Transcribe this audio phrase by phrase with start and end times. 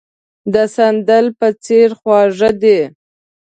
[0.53, 2.79] د سندل په څېر خواږه دي.